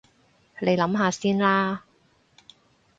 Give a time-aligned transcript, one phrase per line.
[0.59, 1.83] 你諗下先啦